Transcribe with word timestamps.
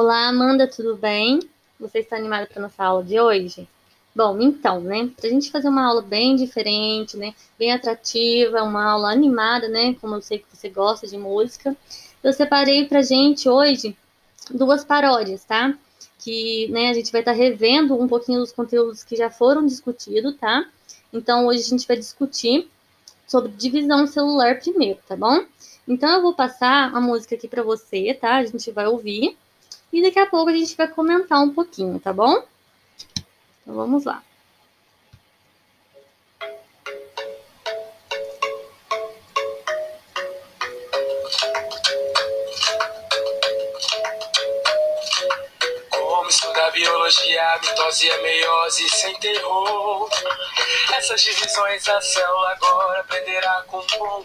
Olá, 0.00 0.28
Amanda, 0.28 0.68
tudo 0.68 0.96
bem? 0.96 1.40
Você 1.80 1.98
está 1.98 2.14
animada 2.14 2.46
para 2.46 2.62
nossa 2.62 2.84
aula 2.84 3.02
de 3.02 3.18
hoje? 3.18 3.66
Bom, 4.14 4.40
então, 4.40 4.80
né, 4.80 5.10
para 5.16 5.26
a 5.26 5.28
gente 5.28 5.50
fazer 5.50 5.68
uma 5.68 5.84
aula 5.84 6.00
bem 6.00 6.36
diferente, 6.36 7.16
né, 7.16 7.34
bem 7.58 7.72
atrativa, 7.72 8.62
uma 8.62 8.92
aula 8.92 9.10
animada, 9.10 9.66
né, 9.66 9.96
como 10.00 10.14
eu 10.14 10.22
sei 10.22 10.38
que 10.38 10.46
você 10.52 10.68
gosta 10.68 11.04
de 11.08 11.18
música, 11.18 11.76
eu 12.22 12.32
separei 12.32 12.86
para 12.86 13.02
gente 13.02 13.48
hoje 13.48 13.96
duas 14.52 14.84
paródias, 14.84 15.42
tá? 15.42 15.76
Que, 16.20 16.68
né, 16.68 16.90
a 16.90 16.94
gente 16.94 17.10
vai 17.10 17.22
estar 17.22 17.32
tá 17.32 17.36
revendo 17.36 18.00
um 18.00 18.06
pouquinho 18.06 18.38
dos 18.38 18.52
conteúdos 18.52 19.02
que 19.02 19.16
já 19.16 19.28
foram 19.28 19.66
discutidos, 19.66 20.36
tá? 20.36 20.64
Então, 21.12 21.48
hoje 21.48 21.62
a 21.62 21.68
gente 21.70 21.88
vai 21.88 21.96
discutir 21.96 22.70
sobre 23.26 23.50
divisão 23.50 24.06
celular 24.06 24.60
primeiro, 24.60 25.00
tá 25.08 25.16
bom? 25.16 25.44
Então, 25.88 26.08
eu 26.08 26.22
vou 26.22 26.34
passar 26.34 26.94
a 26.94 27.00
música 27.00 27.34
aqui 27.34 27.48
para 27.48 27.64
você, 27.64 28.14
tá? 28.14 28.36
A 28.36 28.44
gente 28.44 28.70
vai 28.70 28.86
ouvir 28.86 29.36
e 29.92 30.02
daqui 30.02 30.18
a 30.18 30.26
pouco 30.26 30.50
a 30.50 30.56
gente 30.56 30.76
vai 30.76 30.88
comentar 30.88 31.40
um 31.40 31.52
pouquinho, 31.52 31.98
tá 31.98 32.12
bom? 32.12 32.42
Então, 33.62 33.74
vamos 33.74 34.04
lá. 34.04 34.22
biologia, 46.78 46.97
mitose 47.08 48.06
e 48.06 48.18
meiose 48.18 48.88
sem 48.90 49.14
terror. 49.18 50.10
Essas 50.94 51.22
divisões 51.22 51.88
a 51.88 52.00
célula 52.02 52.50
agora 52.50 53.00
aprenderá 53.00 53.64
com 53.66 53.80
bom 53.98 54.24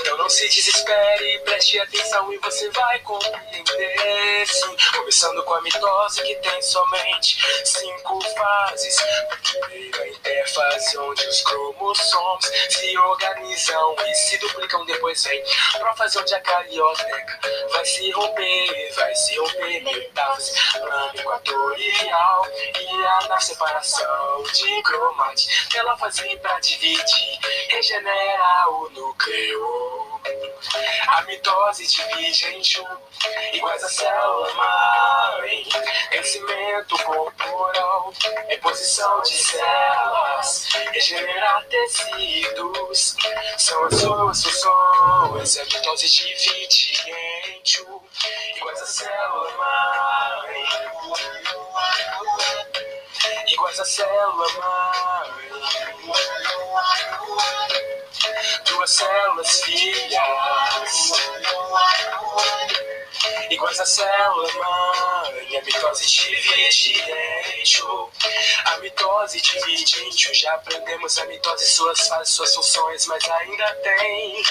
Então 0.00 0.18
não 0.18 0.28
se 0.28 0.46
desespere, 0.50 1.38
preste 1.44 1.78
atenção 1.78 2.30
e 2.32 2.38
você 2.38 2.68
vai 2.70 2.98
compreender. 3.00 4.46
Sim, 4.46 4.76
começando 4.94 5.42
com 5.44 5.54
a 5.54 5.62
mitose 5.62 6.22
que 6.22 6.34
tem 6.36 6.60
somente 6.60 7.38
cinco 7.64 8.20
fases. 8.20 8.96
Primeiro 9.50 10.02
a 10.02 10.08
interfase 10.08 10.98
onde 10.98 11.26
os 11.26 11.42
cromossomos 11.42 12.50
se 12.68 12.98
organizam 12.98 13.96
e 14.06 14.14
se 14.14 14.36
duplicam. 14.38 14.84
Depois 14.84 15.24
vem 15.24 15.42
profase 15.78 16.18
onde 16.18 16.34
a 16.34 16.40
carioteca 16.40 17.40
vai 17.72 17.84
se 17.86 18.10
romper, 18.10 18.92
vai 18.94 19.14
se 19.14 19.38
romper 19.38 19.80
metáfase 19.82 20.52
plano 20.72 21.29
equatorial 21.30 22.46
e 22.80 23.06
a 23.06 23.28
na 23.28 23.40
separação 23.40 24.42
de 24.52 24.82
cromática 24.82 25.78
ela 25.78 25.96
fazia 25.96 26.36
pra 26.38 26.58
dividir, 26.58 27.38
regenera 27.68 28.68
o 28.70 28.90
núcleo. 28.90 30.20
A 31.06 31.22
mitose 31.22 31.86
divide 31.86 32.46
em 32.46 32.62
um, 32.82 33.56
iguais 33.56 33.82
a 33.84 33.88
célula 33.88 34.54
mãe. 34.54 35.66
Crescimento 36.10 36.98
corporal, 37.04 38.12
reposição 38.48 39.22
de 39.22 39.32
células, 39.32 40.68
regenerar 40.92 41.64
tecidos. 41.66 43.16
São 43.56 43.84
as 43.84 43.94
suas 43.94 44.44
funções. 44.44 45.58
A 45.58 45.64
mitose 45.64 46.10
divide 46.10 47.02
em 47.06 47.19
A 53.80 53.84
célula 53.84 54.46
duas 58.66 58.90
células 58.90 59.60
filhas. 59.62 61.12
Iguais 63.48 63.80
a 63.80 63.86
célula 63.86 64.52
mãe, 64.52 65.56
a 65.56 65.62
mitose 65.62 66.06
divide 66.10 67.02
um. 67.82 68.10
A 68.66 68.76
mitose 68.80 69.40
divide 69.40 70.02
um. 70.02 70.12
Já 70.12 70.52
aprendemos 70.56 71.16
a 71.16 71.24
mitose, 71.24 71.66
suas 71.70 72.06
fases, 72.06 72.34
suas 72.34 72.54
funções, 72.54 73.06
mas 73.06 73.26
ainda 73.30 73.74
tem 73.76 74.42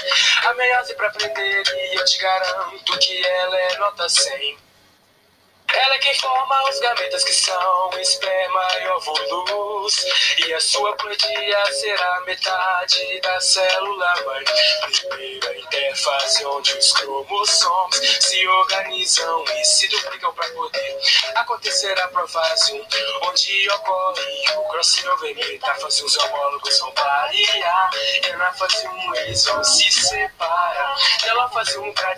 a 0.41 0.53
meiose 0.56 0.96
pra 0.96 1.07
aprender. 1.07 1.63
E 1.67 1.96
eu 1.96 2.03
te 2.03 2.17
garanto 2.17 2.97
que 2.97 3.28
ela 3.28 3.57
é 3.59 3.78
nota 3.78 4.09
100. 4.09 4.69
Ela 5.79 5.95
é 5.95 6.00
quem 6.00 6.13
forma 6.16 6.69
os 6.69 6.78
gametas 6.81 7.23
que 7.23 7.31
são 7.31 7.90
esperma 8.01 8.67
e 8.81 8.88
óvulos. 8.88 10.06
E 10.45 10.53
a 10.53 10.59
sua 10.59 10.94
ploidia 10.97 11.73
será 11.73 12.22
metade 12.25 13.22
da 13.22 13.40
célula 13.40 14.13
mãe. 14.25 14.44
Primeira 14.91 15.57
interface 15.57 16.45
onde 16.45 16.73
os 16.73 16.91
cromossomos 16.91 17.95
se 18.19 18.45
organizam 18.45 19.45
e 19.57 19.63
se 19.63 19.88
duplicam 19.88 20.34
para 20.34 20.50
poder 20.50 21.00
acontecer 21.35 21.97
a 22.01 22.09
profase 22.09 22.73
1, 22.73 23.29
onde 23.29 23.69
ocorre 23.69 24.57
o 24.57 24.63
crossover 24.69 25.34
metáfase. 25.34 26.03
Os 26.03 26.17
homólogos 26.17 26.78
vão 26.79 26.91
variar. 26.94 27.90
E 28.28 28.31
na 28.34 28.51
fase 28.51 28.85
1 28.85 29.16
eles 29.16 29.46
vão 29.46 29.63
se 29.63 29.90
separar. 29.90 30.96
Ela 31.25 31.50
faz 31.50 31.73
um 31.78 31.94
pra 31.94 32.13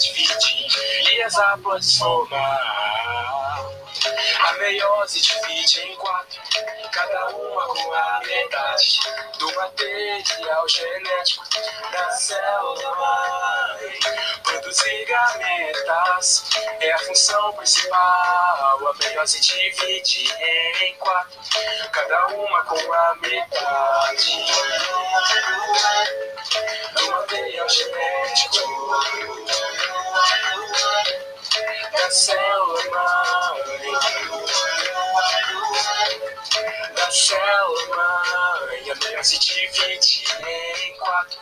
e 1.12 1.22
as 1.22 1.38
haploides 1.38 1.98
formar. 2.00 3.21
A 4.04 4.54
meiose 4.54 5.22
divide 5.22 5.82
em 5.82 5.96
quatro, 5.96 6.42
cada 6.92 7.28
uma 7.28 7.68
com 7.68 7.94
a 7.94 8.20
metade 8.26 9.00
do 9.38 9.54
material 9.54 10.68
genético 10.68 11.44
da 11.92 12.10
célula 12.10 12.96
mãe. 12.96 14.00
Produzir 14.42 15.06
gametas 15.06 16.50
é 16.80 16.92
a 16.92 16.98
função 16.98 17.54
principal. 17.54 18.88
A 18.88 18.94
meiose 19.00 19.40
divide 19.40 20.34
em 20.82 20.96
quatro, 20.96 21.40
cada 21.92 22.28
uma 22.28 22.64
com 22.64 22.94
a 22.94 23.16
metade 23.22 24.46
do 26.96 27.12
material 27.12 27.70
genético 27.70 28.58
da 31.92 32.10
célula 32.10 32.84
mãe. 32.90 33.11
Meiose 39.22 39.38
divide 39.38 40.24
em 40.48 40.98
quatro. 40.98 41.40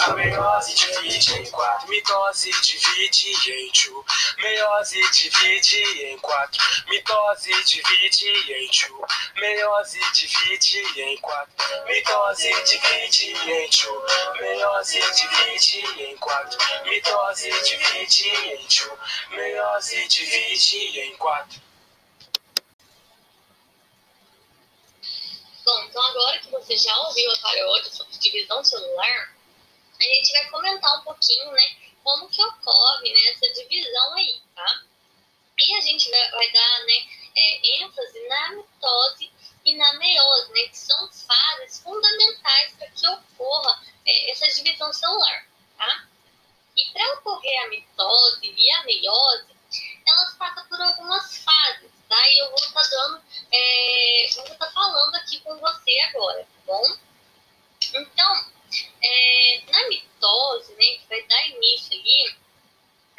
A 0.00 0.12
meiose 0.12 0.74
divide 0.74 1.32
em 1.32 1.50
quatro. 1.50 1.88
Mitose 1.88 2.50
divide 2.60 3.50
em 3.50 3.70
two. 3.72 4.04
Meiose 4.42 5.00
divide 5.10 6.04
em 6.04 6.18
quatro. 6.18 6.62
Mitose 6.86 7.50
divide 7.64 8.28
em 8.28 8.68
two. 8.68 9.06
Meiose 9.40 9.98
divide 10.12 11.00
em 11.00 11.16
quatro. 11.16 11.54
Mitose 11.86 12.52
divide 12.64 13.32
em 13.50 13.70
two. 13.70 14.02
Meiose 14.38 15.00
divide 15.00 16.02
em 16.02 16.16
quatro. 16.18 16.58
Mitose 16.84 17.50
divide 17.62 18.28
em 18.28 18.66
two 18.66 18.98
meiose 19.34 20.08
divide 20.08 21.00
em 21.00 21.16
quatro. 21.16 21.73
Bom, 25.64 25.82
então 25.84 26.02
agora 26.02 26.38
que 26.40 26.50
você 26.50 26.76
já 26.76 26.94
ouviu 27.00 27.30
a 27.32 27.38
paródia 27.38 27.90
sobre 27.90 28.18
divisão 28.18 28.62
celular, 28.62 29.34
a 29.98 30.02
gente 30.02 30.32
vai 30.32 30.50
comentar 30.50 30.98
um 30.98 31.02
pouquinho, 31.04 31.50
né, 31.52 31.76
como 32.02 32.28
que 32.28 32.42
ocorre 32.42 33.10
né, 33.10 33.30
essa 33.30 33.50
divisão 33.54 34.14
aí, 34.14 34.42
tá? 34.54 34.82
E 35.58 35.74
a 35.74 35.80
gente 35.80 36.10
vai, 36.10 36.52
dar, 36.52 36.84
né, 36.84 37.06
é, 37.34 37.78
ênfase 37.82 38.28
na 38.28 38.52
mitose 38.56 39.32
e 39.64 39.76
na 39.76 39.94
meiose, 39.94 40.52
né, 40.52 40.68
que 40.68 40.76
são 40.76 41.10
fases 41.10 41.82
fundamentais 41.82 42.74
para 42.74 42.90
que 42.90 43.08
ocorra 43.08 43.82
é, 44.04 44.30
essa 44.32 44.46
divisão 44.48 44.92
celular, 44.92 45.46
tá? 45.78 46.08
E 46.76 46.90
para 46.92 47.14
ocorrer 47.14 47.64
a 47.64 47.68
mitose 47.68 48.54
e 48.54 48.70
a 48.70 48.82
meiose, 48.82 49.56
elas 50.06 50.34
passam 50.34 50.66
por 50.68 50.80
algumas 50.80 51.38
fases, 51.38 51.90
tá? 52.06 52.28
E 52.28 52.38
eu 52.38 52.50
vou 52.50 52.58
estar 52.58 52.82
tá 52.82 52.88
dando, 52.88 53.22
é, 53.54 54.54
tá 54.58 54.70
falando 54.70 55.14
aqui 55.16 55.40
com 55.40 55.56
você 55.58 56.00
agora, 56.08 56.42
tá 56.42 56.60
bom? 56.66 56.96
Então, 57.94 58.52
é, 59.02 59.62
na 59.70 59.88
mitose, 59.88 60.72
né, 60.72 60.84
que 60.98 61.06
vai 61.08 61.22
dar 61.22 61.48
início 61.48 61.98
ali, 61.98 62.36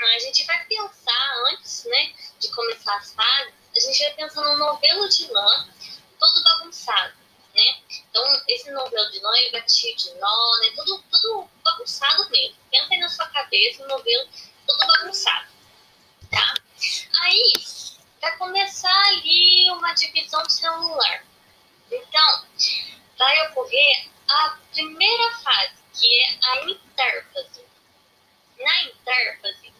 a 0.01 0.19
gente 0.19 0.43
vai 0.45 0.65
pensar 0.65 1.33
antes, 1.51 1.85
né, 1.85 2.13
de 2.39 2.49
começar 2.49 2.95
as 2.97 3.13
fases, 3.13 3.53
a 3.75 3.79
gente 3.79 4.03
vai 4.03 4.13
pensar 4.13 4.41
no 4.41 4.57
novelo 4.57 5.07
de 5.07 5.31
lã 5.31 5.69
todo 6.19 6.43
bagunçado, 6.43 7.15
né? 7.53 7.81
Então, 8.09 8.43
esse 8.47 8.71
novelo 8.71 9.11
de 9.11 9.19
lã, 9.19 9.31
ele 9.37 9.51
vai 9.51 9.69
cheio 9.69 9.95
de 9.95 10.13
nó, 10.15 10.57
né? 10.59 10.71
Tudo, 10.75 11.03
tudo 11.11 11.49
bagunçado 11.63 12.29
mesmo. 12.29 12.57
Pensa 12.71 12.87
aí 12.91 12.99
na 12.99 13.09
sua 13.09 13.27
cabeça, 13.27 13.83
um 13.83 13.87
novelo 13.87 14.29
todo 14.65 14.87
bagunçado? 14.87 15.47
Aí, 15.47 15.55
começar 18.45 19.07
ali 19.07 19.71
uma 19.71 19.92
divisão 19.94 20.47
celular. 20.47 21.25
Então, 21.92 22.45
vai 23.18 23.47
ocorrer 23.47 24.07
a 24.30 24.59
primeira 24.71 25.31
fase, 25.39 25.74
que 25.94 26.07
é 26.21 26.38
a 26.44 26.69
intérfase. 26.69 27.65
Na 28.59 28.83
intérfase, 28.83 29.74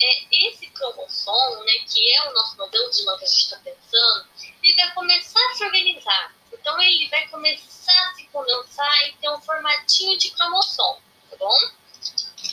é 0.00 0.48
esse 0.48 0.66
cromossomo, 0.70 1.62
né, 1.64 1.72
que 1.86 2.14
é 2.14 2.28
o 2.28 2.32
nosso 2.32 2.56
modelo 2.56 2.90
de 2.90 3.04
lã 3.04 3.18
que 3.18 3.24
a 3.24 3.28
gente 3.28 3.44
está 3.44 3.58
pensando, 3.58 4.28
ele 4.62 4.74
vai 4.74 4.94
começar 4.94 5.50
a 5.50 5.54
se 5.54 5.64
organizar. 5.64 6.34
Então, 6.52 6.80
ele 6.80 7.08
vai 7.08 7.28
começar 7.28 8.10
a 8.10 8.14
se 8.14 8.26
condensar 8.28 9.08
e 9.08 9.12
ter 9.12 9.28
um 9.28 9.40
formatinho 9.42 10.16
de 10.16 10.30
cromossomo, 10.30 11.02
tá 11.30 11.36
bom? 11.36 11.70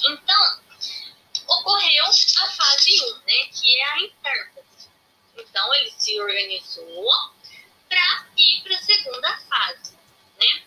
Então, 0.09 0.59
ocorreu 1.47 2.05
a 2.05 2.47
fase 2.51 3.01
1, 3.01 3.17
né, 3.19 3.45
que 3.53 3.77
é 3.77 3.85
a 3.85 3.99
intérfase 4.01 4.52
então, 5.53 5.71
ele 5.75 5.91
se 5.91 6.19
organizou 6.19 7.11
para 7.87 8.27
ir 8.35 8.63
para 8.63 8.75
a 8.75 8.81
segunda 8.81 9.37
fase, 9.41 9.95
né? 10.39 10.63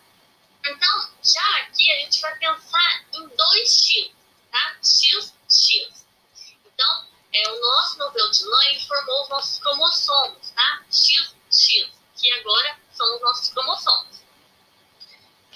Então, 0.64 1.10
já 1.24 1.56
aqui 1.58 1.90
a 1.90 1.98
gente 2.02 2.20
vai 2.20 2.38
pensar 2.38 3.04
em 3.14 3.26
dois 3.26 3.68
X, 3.68 4.12
tá? 4.52 4.76
X, 4.80 5.34
X. 5.50 6.06
Então, 6.64 7.08
é, 7.32 7.48
o 7.48 7.60
nosso 7.60 7.98
novelo 7.98 8.30
de 8.30 8.44
lã, 8.44 8.78
formou 8.86 9.22
os 9.24 9.28
nossos 9.28 9.58
cromossomos, 9.58 10.50
tá? 10.52 10.84
X, 10.88 11.34
X, 11.50 11.90
que 12.14 12.32
agora 12.34 12.78
são 12.92 13.16
os 13.16 13.22
nossos 13.22 13.48
cromossomos. 13.48 14.22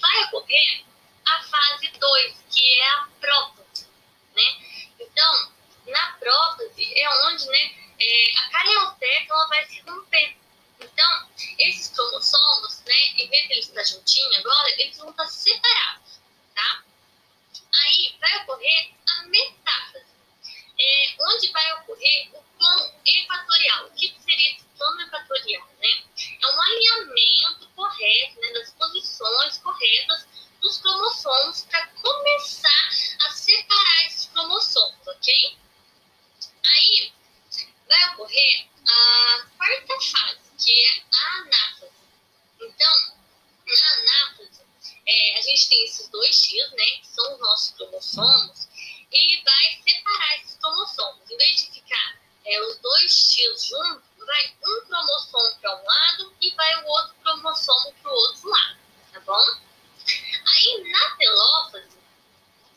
Vai 0.01 0.23
ocorrer 0.25 0.83
a 1.25 1.43
fase 1.43 1.87
2, 1.87 2.35
que 2.49 2.79
é 2.81 2.89
a 2.89 3.07
prótese, 3.21 3.87
né? 4.35 4.91
Então, 4.99 5.53
na 5.87 6.17
prótese 6.19 6.99
é 6.99 7.09
onde, 7.27 7.45
né, 7.47 7.80
é, 8.01 8.39
a 8.39 8.49
carioteca 8.49 9.33
ela 9.33 9.47
vai 9.47 9.65
se 9.65 9.79
romper. 9.81 10.35
Então, 10.79 11.29
esses 11.59 11.89
cromossomos, 11.89 12.81
né, 12.81 12.95
em 13.17 13.29
vez 13.29 13.47
de 13.47 13.53
eles 13.53 13.67
estar 13.67 13.83
juntinhos 13.83 14.37
agora, 14.37 14.69
eles 14.81 14.97
vão 14.97 15.11
estar 15.11 15.27
separados, 15.27 16.19
tá? 16.55 16.83
Aí 17.83 18.15
vai 18.19 18.43
ocorrer 18.43 18.91
a 19.07 19.23
metáfase, 19.27 20.05
é, 20.79 21.15
onde 21.19 21.51
vai 21.51 21.73
ocorrer 21.73 22.29
o 22.33 22.43
plano 22.57 22.93
equatorial. 23.05 23.85
O 23.85 23.91
que 23.91 24.15
seria 24.19 24.55
esse 24.55 24.65
plano 24.75 25.01
equatorial, 25.01 25.69
né? 25.79 26.03
É 26.41 26.47
um 26.47 26.61
alinhamento 26.61 27.69
correto, 27.75 28.41
né, 28.41 28.53
das 28.53 28.71
posições 28.71 29.57
corretas 29.59 30.27
dos 30.59 30.77
cromossomos 30.79 31.61
para 31.65 31.87
começar 31.87 32.89
a 33.27 33.31
separar 33.31 34.05
esses 34.07 34.25
cromossomos, 34.27 35.07
ok? 35.07 35.57
Aí 36.63 37.13
vai 37.91 38.13
ocorrer 38.13 38.67
a 38.87 39.45
quarta 39.57 39.99
fase, 39.99 40.39
que 40.57 40.71
é 40.71 41.03
a 41.13 41.37
anáfase. 41.41 41.91
Então, 42.61 43.15
na 43.67 43.93
anáfase, 43.93 44.61
é, 45.05 45.37
a 45.37 45.41
gente 45.41 45.69
tem 45.69 45.83
esses 45.83 46.07
dois 46.07 46.35
X, 46.35 46.71
né, 46.71 46.85
que 47.01 47.07
são 47.07 47.33
os 47.33 47.39
nossos 47.41 47.75
cromossomos, 47.75 48.69
ele 49.11 49.43
vai 49.43 49.81
separar 49.83 50.35
esses 50.37 50.57
cromossomos. 50.57 51.29
Em 51.29 51.37
vez 51.37 51.59
de 51.59 51.71
ficar 51.71 52.19
é, 52.45 52.61
os 52.61 52.77
dois 52.77 53.11
X 53.11 53.65
juntos, 53.65 54.03
vai 54.25 54.55
um 54.65 54.85
cromossomo 54.85 55.59
para 55.59 55.75
um 55.75 55.85
lado 55.85 56.33
e 56.39 56.55
vai 56.55 56.83
o 56.83 56.87
outro 56.87 57.15
cromossomo 57.21 57.93
para 58.01 58.11
o 58.11 58.15
outro 58.15 58.49
lado, 58.49 58.79
tá 59.11 59.19
bom? 59.19 59.61
Aí, 60.55 60.91
na 60.91 61.15
telófase, 61.17 61.97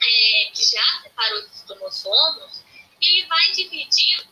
é, 0.02 0.50
que 0.52 0.64
já 0.64 1.02
separou 1.02 1.38
esses 1.38 1.62
cromossomos, 1.62 2.64
ele 3.00 3.26
vai 3.26 3.50
dividir 3.52 4.26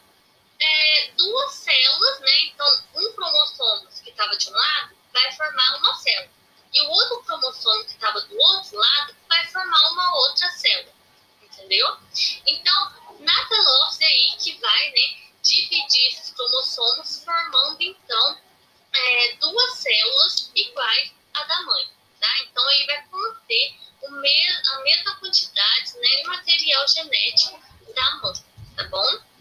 é, 0.62 1.11
duas 1.17 1.55
células, 1.55 2.21
né? 2.21 2.41
Então, 2.44 2.85
um 2.94 3.12
cromossomo 3.15 3.89
que 4.03 4.11
estava 4.11 4.37
de 4.37 4.49
um 4.49 4.53
lado 4.53 4.97
vai 5.12 5.32
formar 5.32 5.77
uma 5.79 5.94
célula. 5.97 6.31
E 6.73 6.82
o 6.82 6.89
outro 6.89 7.23
cromossomo 7.25 7.85
que 7.85 7.93
estava 7.93 8.21
do 8.21 8.39
outro 8.39 8.77
lado 8.79 9.17
vai 9.29 9.47
formar 9.49 9.91
uma 9.91 10.17
outra 10.19 10.49
célula. 10.51 10.93
Entendeu? 11.43 11.97
Então, 12.47 12.93
na 13.21 13.47
telófase 13.47 14.05
é 14.05 14.06
aí 14.06 14.37
que 14.39 14.59
vai, 14.59 14.91
né, 14.91 15.23
dividir 15.43 16.09
esses 16.09 16.32
cromossomos, 16.32 17.25
formando, 17.25 17.82
então, 17.82 18.39
é, 18.94 19.37
duas 19.37 19.79
células 19.79 20.51
iguais 20.55 21.12
à 21.35 21.44
da 21.44 21.61
mãe. 21.62 21.89
Tá? 22.21 22.29
Então, 22.43 22.71
ele 22.71 22.87
vai 22.87 23.05
conter 23.09 23.75
o 24.03 24.11
me 24.12 24.49
a 24.71 24.79
mesma 24.82 25.17
quantidade 25.17 25.97
né, 25.97 26.09
de 26.09 26.25
material 26.25 26.89
genético 26.89 27.62
da 27.93 28.11
mãe, 28.23 28.35
tá 28.77 28.85
bom? 28.89 29.33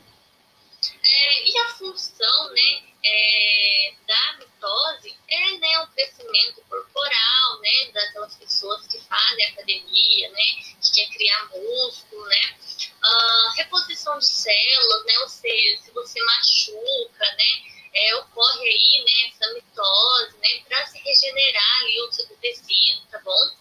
É, 1.03 1.49
e 1.49 1.57
a 1.59 1.69
função 1.69 2.49
né, 2.53 2.83
é, 3.03 3.93
da 4.07 4.37
mitose 4.37 5.17
é 5.27 5.57
né, 5.57 5.79
o 5.79 5.87
crescimento 5.87 6.61
corporal 6.69 7.59
né, 7.59 7.91
daquelas 7.93 8.35
pessoas 8.35 8.87
que 8.87 8.99
fazem 9.01 9.45
academia, 9.45 10.29
né, 10.29 10.43
que 10.81 10.91
quer 10.93 11.09
criar 11.13 11.49
músculo, 11.49 12.25
né, 12.27 12.57
uh, 13.03 13.49
reposição 13.55 14.17
de 14.19 14.25
células, 14.25 15.05
né, 15.05 15.19
ou 15.19 15.29
seja, 15.29 15.81
se 15.83 15.91
você 15.91 16.21
machuca, 16.23 17.25
né, 17.35 17.71
é, 17.93 18.15
ocorre 18.15 18.67
aí 18.67 19.03
né, 19.05 19.29
essa 19.29 19.53
mitose, 19.53 20.37
né, 20.37 20.63
para 20.67 20.85
se 20.87 20.97
regenerar 20.99 21.81
ali 21.81 22.01
o 22.01 22.11
seu 22.11 22.27
tecido, 22.37 23.01
tá 23.11 23.19
bom? 23.19 23.51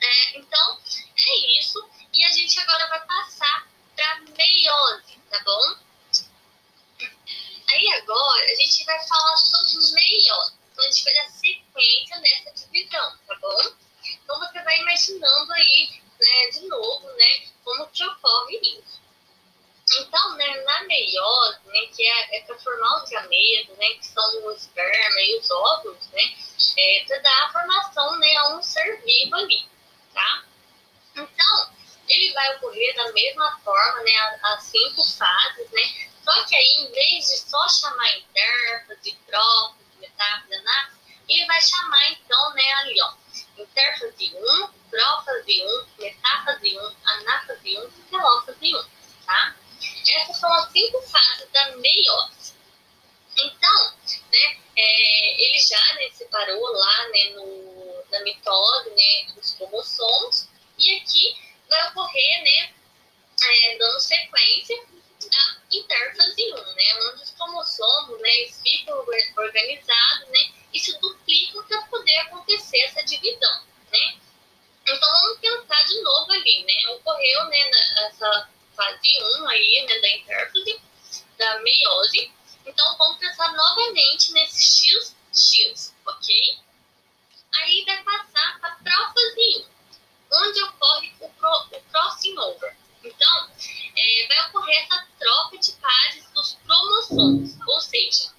É, 0.00 0.38
então, 0.38 0.78
é 1.16 1.58
isso. 1.58 1.82
E 2.12 2.24
a 2.24 2.30
gente 2.30 2.58
agora 2.60 2.88
vai 2.88 3.06
passar 3.06 3.63
para 3.96 4.20
meiose, 4.20 5.18
tá 5.30 5.40
bom? 5.44 5.76
Aí 7.72 7.88
agora 8.02 8.44
a 8.44 8.54
gente 8.54 8.84
vai 8.84 9.06
falar 9.06 9.36
sobre 9.36 9.94
meiose. 9.94 10.54
Então 10.72 10.84
a 10.84 10.90
gente 10.90 11.04
vai 11.04 11.14
dar 11.14 11.28
sequência 11.30 12.20
nessa 12.20 12.52
divisão, 12.52 13.18
tá 13.26 13.34
bom? 13.40 13.74
Então 14.22 14.38
você 14.38 14.62
vai 14.62 14.78
imaginando 14.80 15.52
aí, 15.52 16.02
né, 16.20 16.50
de 16.52 16.66
novo, 16.66 17.06
né, 17.12 17.46
como 17.64 17.86
que 17.88 18.04
ocorre 18.04 18.56
isso. 18.56 19.04
Então, 19.98 20.36
né, 20.36 20.62
na 20.62 20.82
meiose, 20.84 21.58
né, 21.66 21.86
que 21.94 22.02
é, 22.02 22.38
é 22.38 22.42
para 22.42 22.58
formar 22.58 23.02
os 23.02 23.10
gametos, 23.10 23.76
né, 23.76 23.94
que 23.94 24.06
são 24.06 24.44
o 24.44 24.52
esperma 24.52 25.20
e 25.20 25.38
os 25.38 25.50
óvulos, 25.50 26.06
né, 26.08 26.22
é 26.78 27.04
para 27.06 27.18
dar 27.18 27.44
a 27.44 27.52
formação, 27.52 28.18
né, 28.18 28.36
a 28.36 28.56
um 28.56 28.62
ser 28.62 29.02
vivo 29.02 29.34
ali, 29.36 29.66
tá? 30.12 30.44
Então, 31.14 31.72
ele 32.08 32.32
vai 32.32 32.56
ocorrer 32.56 32.94
da 32.96 33.12
forma, 33.94 34.02
né, 34.02 34.38
as 34.42 34.62
cinco 34.64 35.04
fases, 35.04 35.70
né, 35.70 36.10
só 36.24 36.44
que 36.44 36.56
aí, 36.56 36.76
em 36.80 36.90
vez 36.90 37.28
de 37.28 37.36
só 37.38 37.68
chamar 37.68 38.16
intérfase, 38.16 39.16
prófase, 39.26 39.84
metáfase, 40.00 40.54
anáfase, 40.54 40.98
ele 41.28 41.46
vai 41.46 41.60
chamar, 41.60 42.10
então, 42.10 42.54
né, 42.54 42.72
ali, 42.74 43.00
ó, 43.02 43.14
intérfase 43.58 44.34
1, 44.34 44.68
prófase 44.90 45.62
1, 45.62 45.86
metáfase 45.98 46.78
1, 46.78 46.96
anáfase 47.04 47.78
1, 47.78 47.90
telófase 48.10 48.74
1, 48.74 48.84
tá? 49.26 49.56
Essas 50.16 50.36
são 50.38 50.52
as 50.52 50.70
cinco 50.70 51.00
fases 51.02 51.50
da 51.50 51.76
meiose. 51.76 52.54
Então, 53.36 53.94
né, 54.32 54.58
é, 54.76 55.42
ele 55.42 55.58
já 55.58 55.94
né, 55.94 56.08
separou 56.12 56.72
lá 56.72 57.08
né, 57.08 57.30
no, 57.34 58.04
na 58.10 58.20
mitose 58.20 58.90
né, 58.90 59.32
dos 59.34 59.54
cromossomos, 59.54 60.48
e 60.78 60.96
aqui 60.96 61.36
vai 61.68 61.88
ocorrer, 61.88 62.42
né, 62.42 62.73
é, 63.46 63.78
dando 63.78 64.00
sequência, 64.00 64.76
a 65.32 65.56
interfase 65.70 66.52
1, 66.52 66.54
né, 66.54 67.10
onde 67.10 67.22
os 67.22 67.30
cromossomos 67.30 68.20
né, 68.20 68.28
eles 68.28 68.60
ficam 68.62 68.98
organizados 69.36 70.28
né, 70.28 70.52
e 70.72 70.78
se 70.78 70.98
duplicam 70.98 71.62
para 71.64 71.82
poder 71.82 72.16
acontecer 72.18 72.78
essa 72.80 73.02
divisão. 73.02 73.62
Né? 73.90 74.18
Então, 74.86 75.10
vamos 75.22 75.38
pensar 75.38 75.82
de 75.84 76.00
novo 76.02 76.32
ali, 76.32 76.64
né? 76.64 76.90
Ocorreu 76.90 77.44
né, 77.46 77.70
nessa 77.70 78.50
fase 78.76 79.18
1 79.40 79.48
aí, 79.48 79.86
né, 79.86 79.98
da 79.98 80.08
intérfase, 80.10 80.80
da 81.38 81.58
meiose. 81.60 82.30
Então, 82.66 82.96
vamos 82.98 83.18
pensar 83.18 83.50
novamente 83.52 84.32
nesse 84.32 84.88
X, 84.88 85.16
X, 85.32 85.94
ok? 86.06 86.58
Aí 87.54 87.84
vai 87.86 88.02
passar 88.02 88.60
para 88.60 88.70
a 88.70 88.76
prófase 88.76 89.66
1, 90.30 90.36
onde 90.36 90.62
ocorre 90.64 91.12
o, 91.20 91.28
pro, 91.30 91.73
ou 97.66 97.80
seja, 97.80 98.32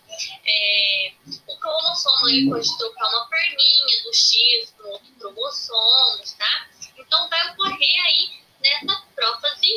é, 0.46 1.14
o 1.48 1.58
cromossomo 1.58 2.30
ele 2.30 2.50
pode 2.50 2.78
trocar 2.78 3.08
uma 3.10 3.28
perninha 3.28 4.04
do 4.04 4.14
X 4.14 4.74
para 4.78 4.88
outro 4.88 5.12
cromossomo, 5.20 6.24
tá? 6.38 6.70
Então, 6.98 7.30
vai 7.30 7.52
ocorrer 7.52 8.06
aí 8.06 8.30
nessa 8.62 9.04
prófase 9.16 9.74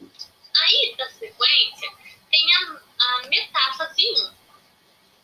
1. 0.00 0.08
Aí, 0.56 0.94
da 0.96 1.08
sequência, 1.10 1.90
tem 2.30 2.54
a, 2.54 2.80
a 2.98 3.26
metáfase 3.28 4.10
1, 4.10 4.38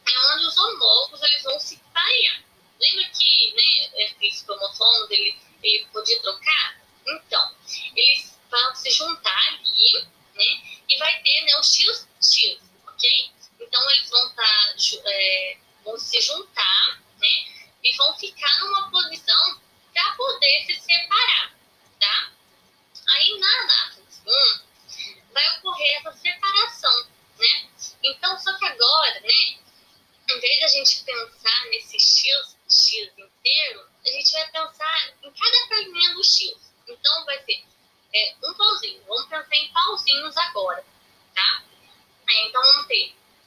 é 0.07 0.35
onde 0.35 0.47
os 0.47 0.57
homólogos 0.57 1.23
eles 1.23 1.43
vão 1.43 1.59
se 1.59 1.77
parear. 1.93 2.43
Lembra 2.81 3.11
que 3.11 3.55
né, 3.55 4.05
esses 4.05 4.43
cromossomos 4.43 5.11
ele, 5.11 5.39
ele 5.63 5.87
podia 5.93 6.21
trocar? 6.21 6.81
Então, 7.07 7.57
eles 7.97 8.39
vão 8.51 8.75
se 8.75 8.91
juntar 8.91 9.49
ali, 9.49 10.07
né? 10.35 10.81
E 10.89 10.99
vai 10.99 11.23
ter 11.23 11.45
né, 11.45 11.57
o 11.57 11.63
X, 11.63 12.09
X, 12.21 12.59
ok? 12.87 13.31
Então, 13.61 13.91
eles 13.91 14.11
vão, 14.11 14.35
tá, 14.35 14.75
é, 15.07 15.59
vão 15.85 15.99
se 15.99 16.21
juntar 16.21 16.75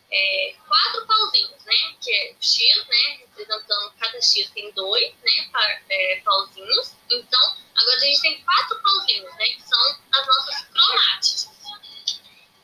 é, 0.09 0.55
quatro 0.67 1.05
pauzinhos, 1.05 1.63
né? 1.65 1.95
Que 2.01 2.11
é 2.11 2.35
X, 2.39 2.87
né? 2.87 3.17
Representando 3.19 3.93
cada 3.99 4.21
X 4.21 4.49
tem 4.51 4.71
dois, 4.71 5.13
né? 5.15 5.49
Pa, 5.51 5.63
é, 5.89 6.21
pauzinhos. 6.23 6.93
Então, 7.09 7.57
agora 7.75 7.95
a 7.95 8.05
gente 8.05 8.21
tem 8.21 8.43
quatro 8.43 8.81
pauzinhos, 8.81 9.35
né? 9.35 9.45
Que 9.47 9.61
são 9.63 9.99
as 10.13 10.27
nossas 10.27 10.65
cromátides. 10.65 11.49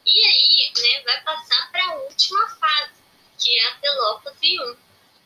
E 0.06 0.26
aí, 0.26 0.72
né? 0.78 1.02
Vai 1.04 1.13
passar 1.24 1.72
para 1.72 1.86
a 1.86 1.96
última 1.96 2.48
fase, 2.58 2.94
que 3.38 3.60
é 3.60 3.68
a 3.68 3.76
telófase 3.76 4.60
1. 4.60 4.78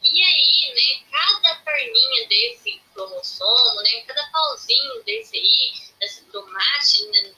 E 0.04 0.24
aí, 0.24 0.74
né? 0.74 1.06
Cada 1.12 1.56
perninha 1.56 2.28
desse 2.28 2.82
cromossomo, 2.94 3.82
né? 3.82 4.04
Cada 4.08 4.26
pauzinho 4.32 5.04
desse 5.04 5.38
aí, 5.38 5.74
dessa 6.00 6.24
cromátide, 6.26 7.10
né, 7.10 7.34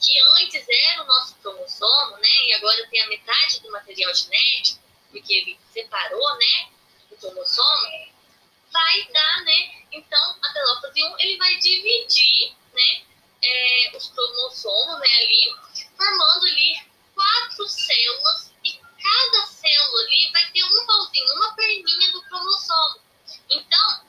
que 0.00 0.20
antes 0.40 0.66
era 0.68 1.02
o 1.02 1.06
nosso 1.06 1.34
cromossomo, 1.36 2.16
né? 2.16 2.46
E 2.46 2.54
agora 2.54 2.86
tem 2.88 3.02
a 3.02 3.08
metade 3.08 3.60
do 3.60 3.70
material 3.70 4.14
genético, 4.14 4.80
porque 5.10 5.32
ele 5.32 5.58
separou, 5.72 6.38
né? 6.38 6.70
O 7.10 7.16
cromossomo, 7.16 8.08
vai 8.72 9.04
dar, 9.12 9.44
né? 9.44 9.84
Então, 9.92 10.36
a 10.42 10.52
telófase 10.52 11.02
1, 11.02 11.16
ele 11.18 11.36
vai 11.36 11.54
dividir, 11.56 12.54
né? 12.72 13.02
É, 13.42 13.96
os 13.96 14.08
cromossomos, 14.08 15.00
né? 15.00 15.08
Ali, 15.20 15.54
formando 15.98 16.46
ali 16.46 16.80
quatro 17.14 17.68
células 17.68 18.52
e 18.64 18.72
cada 18.72 19.46
célula 19.46 20.00
ali 20.02 20.30
vai 20.32 20.50
ter 20.52 20.64
um 20.64 20.86
pauzinho, 20.86 21.34
uma 21.34 21.54
perninha 21.54 22.12
do 22.12 22.22
cromossomo. 22.22 23.00
Então, 23.50 24.07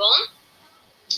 bom? 0.00 0.28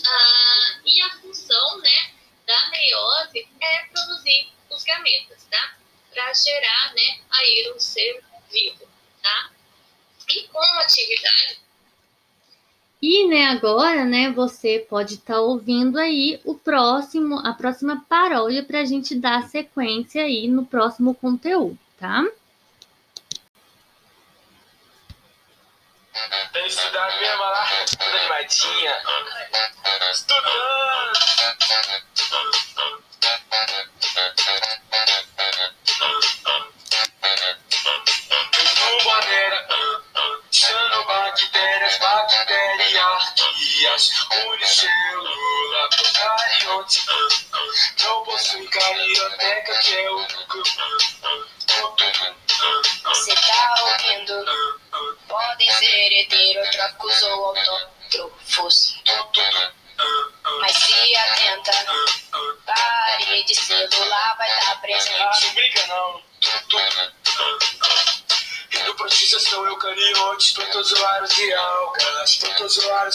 Ah, 0.05 0.79
e 0.85 1.01
a 1.03 1.09
função, 1.21 1.77
né, 1.79 2.11
da 2.45 2.69
meiose 2.69 3.47
é 3.61 3.85
produzir 3.87 4.49
os 4.69 4.83
gametas, 4.83 5.47
tá? 5.49 5.77
Para 6.13 6.33
gerar, 6.33 6.93
né, 6.93 7.21
aí 7.29 7.71
um 7.73 7.79
ser 7.79 8.21
vivo, 8.51 8.85
tá? 9.21 9.51
E 10.29 10.47
como 10.49 10.79
atividade 10.81 11.63
e, 13.05 13.27
né, 13.27 13.47
agora, 13.47 14.05
né, 14.05 14.31
você 14.31 14.79
pode 14.79 15.15
estar 15.15 15.33
tá 15.33 15.41
ouvindo 15.41 15.99
aí 15.99 16.39
o 16.45 16.55
próximo, 16.55 17.37
a 17.39 17.51
próxima 17.51 18.05
paródia 18.07 18.63
para 18.63 18.79
a 18.79 18.85
gente 18.85 19.13
dar 19.13 19.43
sequência 19.49 20.23
aí 20.23 20.47
no 20.47 20.65
próximo 20.65 21.13
conteúdo, 21.13 21.77
tá? 21.99 22.25
Toda 28.43 28.73
animadinha. 28.73 28.93
Estudando. 30.11 31.13
Com 38.79 39.03
bandeira, 39.05 39.67
bactérias, 41.07 41.97
bacterias, 41.99 43.33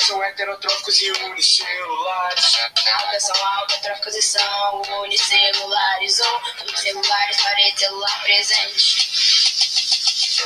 São 0.07 0.23
heterotróficos 0.23 1.01
e 1.03 1.11
unicelulares. 1.11 2.59
Algas 3.01 3.23
são 3.25 3.47
e 4.15 4.23
são 4.23 4.83
unicelulares 5.03 6.21
ou 6.21 6.43
unicelulares, 6.63 7.43
parede 7.43 7.79
celular 7.81 8.23
presente 8.23 9.19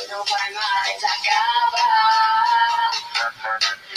não 0.08 0.24
vai 0.24 0.50
mais 0.52 1.04
acabar. 1.04 2.90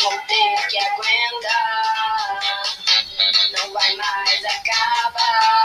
Vou 0.02 0.18
ter 0.20 0.68
que 0.68 0.78
aguentar, 0.78 2.42
não 3.58 3.74
vai 3.74 3.96
mais 3.96 4.46
acabar. 4.46 5.65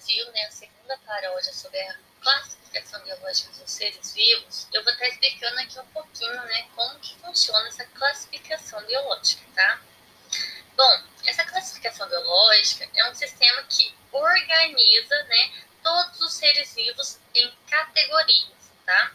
ouviu 0.00 0.32
né, 0.32 0.44
a 0.44 0.50
segunda 0.50 0.98
paródia 0.98 1.52
sobre 1.52 1.78
a 1.78 1.94
classificação 2.22 3.02
biológica 3.02 3.52
dos 3.52 3.70
seres 3.70 4.12
vivos, 4.14 4.66
eu 4.72 4.82
vou 4.82 4.92
estar 4.92 5.08
explicando 5.08 5.60
aqui 5.60 5.78
um 5.78 5.86
pouquinho 5.88 6.42
né, 6.44 6.68
como 6.74 6.98
que 7.00 7.14
funciona 7.16 7.68
essa 7.68 7.84
classificação 7.84 8.82
biológica, 8.86 9.44
tá? 9.54 9.80
Bom, 10.74 11.02
essa 11.26 11.44
classificação 11.44 12.08
biológica 12.08 12.88
é 12.94 13.10
um 13.10 13.14
sistema 13.14 13.62
que 13.64 13.94
organiza 14.10 15.22
né, 15.24 15.64
todos 15.82 16.20
os 16.22 16.32
seres 16.32 16.74
vivos 16.74 17.18
em 17.34 17.54
categorias, 17.68 18.72
tá? 18.86 19.12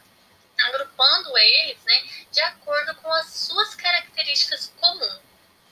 Agrupando 0.67 1.35
eles 1.37 1.83
né, 1.83 2.03
de 2.31 2.41
acordo 2.41 2.95
com 3.01 3.11
as 3.11 3.27
suas 3.27 3.73
características 3.75 4.71
comuns, 4.79 5.21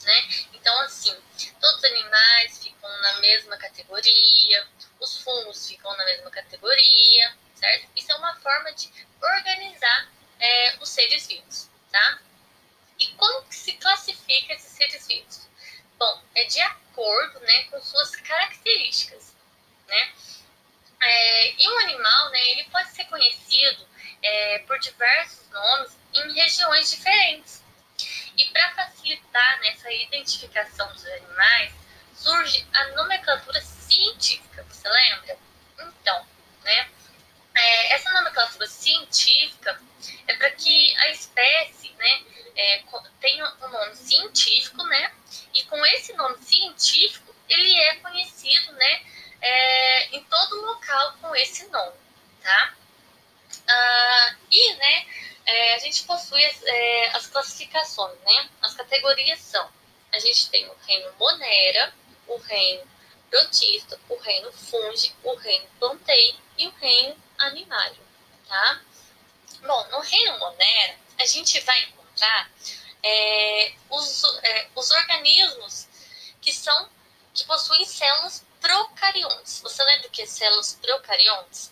né? 0.03 0.48
Então, 0.53 0.79
assim, 0.82 1.15
todos 1.60 1.77
os 1.77 1.84
animais 1.84 2.63
ficam 2.63 2.89
na 3.01 3.20
mesma 3.20 3.58
categoria, 3.58 4.67
os 5.00 5.22
fungos 5.22 5.67
ficam 5.67 5.96
na 5.98 6.05
mesma 6.05 6.32
categoria, 6.32 7.36
certo? 7.55 7.89
Isso 7.96 8.12
é 8.12 8.15
uma 8.15 8.36
forma 8.38 8.72
de 8.74 8.89
organizar 9.22 10.10
é, 10.39 10.77
os 10.79 10.89
seres 10.89 11.27
vivos, 11.27 11.70
tá? 11.91 12.20
E 13.00 13.08
como 13.15 13.46
que 13.48 13.55
se 13.55 13.74
classifica 13.74 14.53
esses 14.53 14.72
seres 14.72 15.08
vivos? 15.08 15.50
Bom, 15.98 16.22
é 16.36 16.46
de 16.46 16.62
acordo 16.62 17.39
né, 17.41 17.63
com 17.65 17.82
suas 17.82 18.15
características, 18.15 19.36
né? 19.88 20.13
É, 21.01 21.62
e 21.62 21.70
um 21.70 21.79
animal, 21.79 22.29
né, 22.29 22.51
ele 22.51 22.63
pode 22.65 22.89
ser 22.91 23.03
conhecido 23.05 23.86
é, 24.22 24.60
por 24.60 24.79
diversos 24.79 25.50
nomes 25.50 25.98
em 26.13 26.34
regiões 26.34 26.89
diferentes. 26.89 27.62
E 28.38 28.46
para 28.46 28.74
facilitar 28.74 29.60
nessa 29.60 29.89
né, 29.89 30.03
identificação 30.03 30.91
dos 30.93 31.05
animais, 31.05 31.74
surge 32.15 32.65
a 32.74 32.88
nomenclatura 32.89 33.62
científica, 33.62 34.63
você 34.63 34.88
lembra? 34.88 35.38
Então, 35.79 36.25
né, 36.63 36.89
é, 37.53 37.93
essa 37.93 38.10
nomenclatura 38.12 38.65
científica 38.65 39.79
é 40.27 40.36
para 40.36 40.50
que 40.51 40.96
a 40.98 41.10
espécie 41.10 41.91
né, 41.93 42.24
é, 42.56 42.84
tenha 43.19 43.46
um 43.62 43.67
nome 43.67 43.96
científico, 43.96 44.84
né, 44.84 45.13
e 45.53 45.63
com 45.65 45.86
esse 45.86 46.13
nome 46.13 46.38
científico 46.39 47.36
ele 47.50 47.77
é 47.77 47.96
conhecido 47.98 48.72
né, 48.72 49.06
é, 49.41 50.15
em 50.15 50.24
todo 50.24 50.62
local 50.62 51.17
com 51.22 51.36
esse 51.36 51.67
nome, 51.67 51.98
tá? 52.41 52.74
Ah, 53.67 54.36
e, 54.50 54.74
né, 54.75 55.06
é, 55.46 55.75
a 55.75 55.79
gente 55.79 56.03
possui 56.03 56.43
as, 56.46 56.63
é, 56.63 57.08
as, 57.15 57.27
classificações, 57.83 58.19
né? 58.21 58.49
As 58.61 58.73
categorias 58.73 59.39
são, 59.39 59.69
a 60.11 60.19
gente 60.19 60.49
tem 60.49 60.67
o 60.67 60.75
reino 60.85 61.13
Monera, 61.19 61.93
o 62.27 62.37
reino 62.37 62.87
Protista, 63.29 63.99
o 64.09 64.15
reino 64.17 64.51
Fungi, 64.51 65.13
o 65.23 65.35
reino 65.35 65.67
Plantei 65.79 66.35
e 66.57 66.67
o 66.67 66.71
reino 66.71 67.15
Animário, 67.37 67.99
tá? 68.47 68.81
Bom, 69.61 69.87
no 69.89 69.99
reino 69.99 70.39
Monera, 70.39 70.95
a 71.19 71.25
gente 71.25 71.59
vai 71.61 71.83
encontrar 71.83 72.49
é, 73.01 73.73
os, 73.89 74.23
é, 74.43 74.69
os 74.75 74.91
organismos 74.91 75.87
que 76.41 76.51
são 76.51 76.89
que 77.33 77.43
possuem 77.45 77.83
células 77.83 78.45
procariontes. 78.61 79.59
Você 79.61 79.83
lembra 79.83 80.07
o 80.07 80.11
que 80.11 80.21
é 80.21 80.25
células 80.25 80.77
procariontes? 80.79 81.71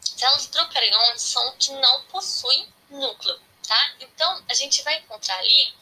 Células 0.00 0.46
procariontes 0.48 1.22
são 1.22 1.56
que 1.56 1.72
não 1.74 2.02
possuem 2.06 2.66
núcleo, 2.90 3.40
tá? 3.66 3.94
Então, 4.00 4.44
a 4.48 4.54
gente 4.54 4.82
vai 4.82 4.96
encontrar 4.96 5.38
ali 5.38 5.74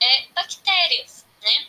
é, 0.00 0.26
bactérias, 0.28 1.24
né? 1.42 1.68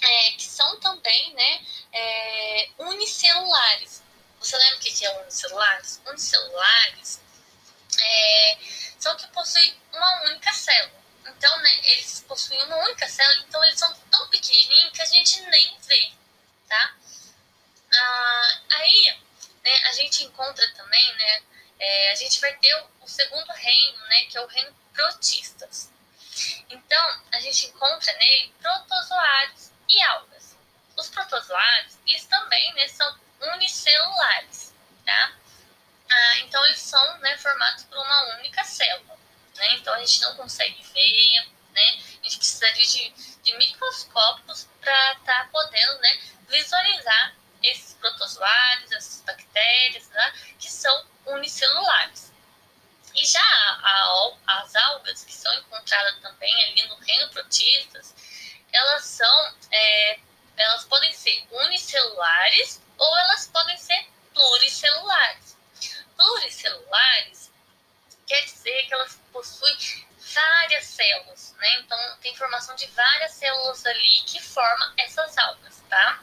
É, 0.00 0.30
que 0.32 0.44
são 0.44 0.80
também, 0.80 1.32
né, 1.34 1.64
é, 1.92 2.70
unicelulares. 2.78 4.02
Você 4.40 4.58
lembra 4.58 4.76
o 4.76 4.80
que 4.80 5.06
é 5.06 5.20
unicelulares? 5.20 6.00
Unicelulares 6.04 7.20
é, 8.00 8.58
são 8.98 9.16
que 9.16 9.26
possuem 9.28 9.74
uma 9.92 10.22
única 10.24 10.52
célula. 10.52 11.02
Então, 11.26 11.56
né, 11.58 11.80
eles 11.84 12.24
possuem 12.26 12.62
uma 12.64 12.76
única 12.78 13.08
célula, 13.08 13.44
então 13.48 13.62
eles 13.64 13.78
são 13.78 13.94
tão 14.10 14.28
pequenininhos 14.28 14.92
que 14.92 15.02
a 15.02 15.06
gente 15.06 15.40
nem 15.42 15.78
vê, 15.80 16.12
tá? 16.68 16.96
Ah, 17.92 18.60
aí, 18.70 19.20
né, 19.62 19.78
a 19.86 19.92
gente 19.92 20.24
encontra 20.24 20.68
também, 20.74 21.14
né, 21.14 21.42
é, 21.82 22.12
a 22.12 22.14
gente 22.14 22.40
vai 22.40 22.52
ter 22.58 22.72
o, 22.76 23.04
o, 23.04 23.08
segundo 23.08 23.50
reino, 23.50 23.98
né, 24.06 24.24
que 24.26 24.38
é 24.38 24.40
o 24.40 24.46
reino 24.46 24.72
protistas. 24.92 25.90
Então, 26.70 27.22
a 27.32 27.40
gente 27.40 27.66
encontra 27.66 28.12
nele 28.18 28.54
protozoários 28.60 29.72
e 29.88 30.00
algas. 30.04 30.56
Os 30.96 31.08
protozoários, 31.10 31.98
eles 32.06 32.24
também 32.26 32.72
né, 32.74 32.86
são 32.86 33.18
unicelulares, 33.54 34.72
tá? 35.04 35.36
Ah, 36.08 36.38
então, 36.38 36.64
eles 36.66 36.78
são 36.78 37.18
né, 37.18 37.36
formados 37.38 37.84
por 37.84 37.98
uma 37.98 38.36
única 38.36 38.62
célula. 38.62 39.18
Né? 39.56 39.74
Então, 39.74 39.92
a 39.92 39.98
gente 39.98 40.20
não 40.20 40.36
consegue 40.36 40.80
ver, 40.84 41.48
né? 41.72 41.88
A 42.20 42.24
gente 42.24 42.36
precisaria 42.36 42.86
de, 42.86 43.10
de 43.42 43.58
microscópios 43.58 44.68
para 44.80 45.12
estar 45.14 45.44
tá 45.44 45.48
podendo 45.50 45.98
né, 45.98 46.20
visualizar 46.48 47.34
esses 47.60 47.94
protozoários, 47.94 48.92
essas 48.92 49.22
bactérias, 49.22 50.08
né, 50.10 50.32
que 50.58 50.70
são 50.70 51.11
unicelulares. 51.26 52.32
E 53.14 53.26
já 53.26 53.40
a, 53.40 54.32
a, 54.46 54.62
as 54.62 54.74
algas, 54.74 55.24
que 55.24 55.32
são 55.32 55.52
encontradas 55.58 56.18
também 56.20 56.52
ali 56.64 56.88
no 56.88 56.96
reino 56.96 57.28
protistas, 57.30 58.14
elas 58.72 59.04
são, 59.04 59.54
é, 59.70 60.18
elas 60.56 60.84
podem 60.84 61.12
ser 61.12 61.46
unicelulares 61.50 62.80
ou 62.96 63.18
elas 63.18 63.48
podem 63.48 63.76
ser 63.76 64.06
pluricelulares. 64.32 65.58
Pluricelulares 66.16 67.52
quer 68.26 68.40
dizer 68.44 68.86
que 68.86 68.94
elas 68.94 69.20
possuem 69.30 69.76
várias 70.18 70.86
células, 70.86 71.54
né? 71.58 71.80
Então 71.80 72.16
tem 72.22 72.34
formação 72.34 72.74
de 72.76 72.86
várias 72.86 73.32
células 73.32 73.84
ali 73.84 74.22
que 74.26 74.40
formam 74.40 74.92
essas 74.96 75.36
algas, 75.36 75.82
tá? 75.90 76.22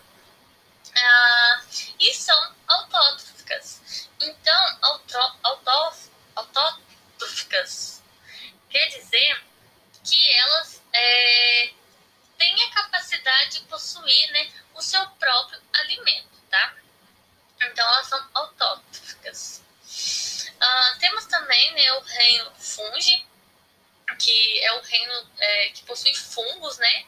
ah, 0.96 1.62
e 2.00 2.14
são 2.14 2.56
autótrofas. 2.68 4.10
Então, 4.22 4.79
autó, 5.70 5.98
autótrofas 6.36 8.00
quer 8.70 8.88
dizer 8.88 9.44
que 10.04 10.34
elas 10.34 10.82
é, 10.94 11.72
têm 12.38 12.64
a 12.64 12.72
capacidade 12.72 13.60
de 13.60 13.66
possuir 13.66 14.32
né, 14.32 14.52
o 14.76 14.82
seu 14.82 15.06
próprio 15.12 15.62
alimento, 15.74 16.30
tá? 16.50 16.76
Então, 17.62 17.86
elas 17.86 18.08
são 18.08 18.30
autótrofas. 18.34 19.64
Ah, 20.60 20.98
temos 21.00 21.26
também 21.26 21.74
né, 21.74 21.92
o 21.94 22.02
reino 22.02 22.52
fungi, 22.56 23.26
que 24.18 24.60
é 24.62 24.74
o 24.74 24.82
reino 24.82 25.30
é, 25.38 25.70
que 25.70 25.84
possui 25.84 26.14
fungos, 26.16 26.78
né? 26.78 27.06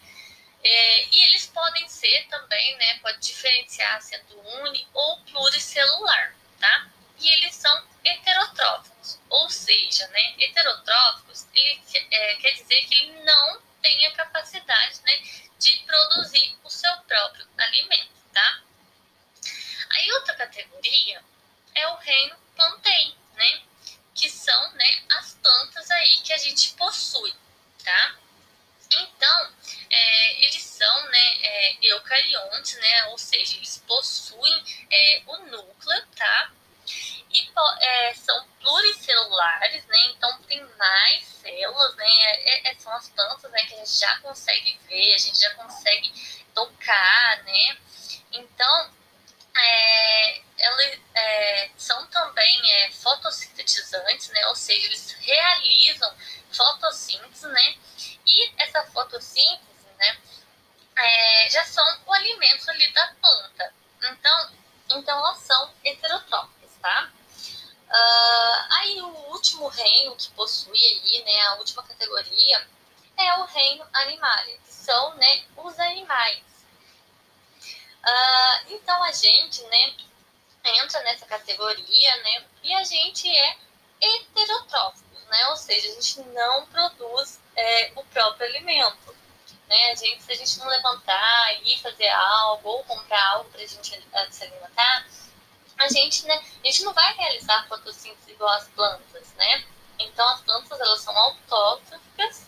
É, 0.63 1.05
e 1.09 1.23
eles 1.25 1.47
podem 1.47 1.87
ser 1.89 2.27
também, 2.27 2.77
né, 2.77 2.99
pode 2.99 3.19
diferenciar 3.19 3.99
sendo 4.01 4.39
uni 4.61 4.87
ou 4.93 5.19
pluricelular, 5.21 6.35
tá? 6.59 6.87
E 7.17 7.29
eles 7.29 7.55
são 7.55 7.90
heterotróficos, 8.03 9.19
ou 9.29 9.49
seja, 9.49 10.07
né, 10.09 10.35
heterotróficos, 10.39 11.47
ele 11.53 11.81
é, 12.11 12.35
quer 12.35 12.51
dizer 12.53 12.85
que 12.85 12.95
ele 12.95 13.23
não 13.23 13.61
tem 13.81 14.05
a 14.07 14.11
capacidade, 14.11 15.01
né, 15.03 15.17
de 15.59 15.77
produzir 15.85 16.57
o 16.63 16.69
seu 16.69 16.95
próprio 17.01 17.47
alimento, 17.57 18.11
tá? 18.33 18.61
Aí 19.89 20.11
outra 20.13 20.35
categoria 20.35 21.23
é 21.75 21.87
o 21.87 21.95
reino 21.95 22.35
plantei, 22.55 23.15
né, 23.35 23.61
que 24.15 24.29
são, 24.29 24.71
né, 24.73 25.03
as 25.09 25.35
plantas 25.35 25.89
aí 25.91 26.21
que 26.23 26.33
a 26.33 26.37
gente 26.37 26.73
possui, 26.73 27.33
tá? 27.83 28.15
Então, 28.93 29.53
é, 29.89 30.45
eles 30.45 30.63
são 30.63 31.03
né, 31.09 31.37
é, 31.41 31.77
eucariontes, 31.81 32.77
né, 32.77 33.05
ou 33.05 33.17
seja, 33.17 33.55
eles 33.55 33.77
possuem 33.87 34.63
é, 34.91 35.21
o 35.25 35.40
As 43.01 43.09
plantas 43.09 43.49
né, 43.49 43.59
que 43.61 43.73
a 43.73 43.77
gente 43.77 43.99
já 43.99 44.19
consegue 44.19 44.79
ver, 44.87 45.15
a 45.15 45.17
gente 45.17 45.41
já 45.41 45.49
consegue 45.55 46.13
tocar, 46.53 47.30
são, 74.81 75.15
né, 75.15 75.43
os 75.57 75.79
animais. 75.79 76.43
Uh, 78.03 78.73
então 78.73 79.03
a 79.03 79.11
gente, 79.11 79.63
né, 79.63 79.93
entra 80.63 81.01
nessa 81.03 81.25
categoria, 81.25 82.15
né, 82.23 82.45
e 82.63 82.73
a 82.73 82.83
gente 82.83 83.29
é 83.29 83.57
heterotrófico, 84.01 85.19
né, 85.29 85.47
ou 85.47 85.55
seja, 85.55 85.87
a 85.87 85.93
gente 85.93 86.21
não 86.29 86.65
produz 86.67 87.39
é, 87.55 87.91
o 87.95 88.03
próprio 88.05 88.47
alimento. 88.47 89.15
Né? 89.67 89.91
A 89.91 89.95
gente, 89.95 90.23
se 90.23 90.31
a 90.31 90.35
gente 90.35 90.59
não 90.59 90.67
levantar 90.67 91.63
e 91.63 91.79
fazer 91.79 92.09
algo 92.09 92.69
ou 92.69 92.83
comprar 92.83 93.25
algo 93.33 93.49
para 93.51 93.61
a 93.61 93.67
gente 93.67 94.03
se 94.31 94.43
alimentar, 94.43 95.05
a 95.77 95.87
gente, 95.87 96.25
né, 96.25 96.43
a 96.63 96.67
gente 96.67 96.83
não 96.83 96.93
vai 96.93 97.13
realizar 97.13 97.67
fotossíntese 97.67 98.31
igual 98.31 98.51
as 98.51 98.67
plantas, 98.69 99.33
né? 99.33 99.65
Então 99.97 100.27
as 100.29 100.41
plantas 100.41 100.79
elas 100.79 101.01
são 101.01 101.17
autótrofas 101.17 102.45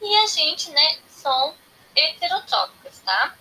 e 0.00 0.16
a 0.16 0.26
gente, 0.26 0.70
né, 0.70 0.98
são 1.08 1.56
heterotróficas, 1.96 3.00
tá? 3.00 3.36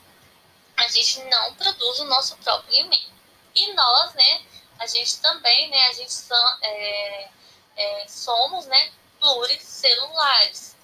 A 0.77 0.87
gente 0.87 1.23
não 1.25 1.53
produz 1.55 1.99
o 1.99 2.05
nosso 2.05 2.37
próprio 2.37 2.73
alimento. 2.73 3.13
E 3.53 3.73
nós, 3.73 4.13
né, 4.13 4.45
a 4.79 4.87
gente 4.87 5.19
também, 5.19 5.69
né, 5.69 5.87
a 5.87 5.93
gente 5.93 6.11
são, 6.11 6.57
é, 6.61 7.29
é, 7.75 8.07
somos, 8.07 8.65
né, 8.65 8.91
pluricelulares, 9.19 10.75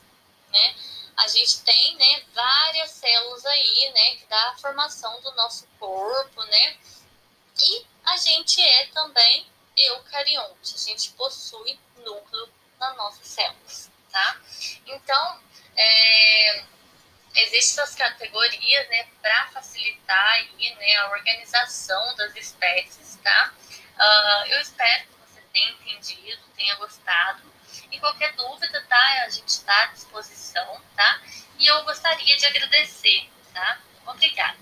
né? 0.50 0.76
A 1.18 1.28
gente 1.28 1.62
tem, 1.62 1.96
né, 1.98 2.24
várias 2.34 2.92
células 2.92 3.46
aí, 3.46 3.92
né, 3.94 4.16
que 4.16 4.26
dá 4.28 4.50
a 4.50 4.58
formação 4.58 5.22
do 5.22 5.32
nosso 5.34 5.68
corpo, 5.80 6.44
né? 6.46 6.78
E 7.58 7.86
a 8.06 8.18
gente 8.18 8.62
é 8.62 8.88
também 8.88 9.46
eucarionte, 9.78 10.76
a 10.76 10.78
gente 10.78 11.12
possui 11.12 11.80
núcleo 11.98 12.50
nas 12.80 12.96
nossas 12.98 13.28
células, 13.28 13.92
tá? 14.12 14.42
Então, 14.86 15.42
é, 15.76 16.66
existem 17.36 17.84
essas 17.84 17.96
categorias, 17.96 18.90
né, 18.90 19.08
para 19.22 19.48
facilitar 19.48 20.34
aí, 20.34 20.76
né, 20.76 20.96
a 20.98 21.10
organização 21.12 22.16
das 22.16 22.36
espécies, 22.36 23.18
tá? 23.24 23.54
Uh, 23.98 24.48
eu 24.48 24.62
espero 24.62 25.06
que 25.08 25.20
você 25.20 25.42
tenha 25.54 25.70
entendido, 25.72 26.42
tenha 26.56 26.76
gostado. 26.76 27.52
E 27.92 28.00
qualquer 28.00 28.34
dúvida, 28.34 28.82
tá? 28.88 29.24
A 29.26 29.30
gente 29.30 29.50
está 29.50 29.84
à 29.84 29.86
disposição, 29.88 30.82
tá? 30.96 31.22
E 31.60 31.68
eu 31.68 31.84
gostaria 31.84 32.36
de 32.38 32.46
agradecer, 32.46 33.30
tá? 33.54 33.80
Obrigada. 34.08 34.58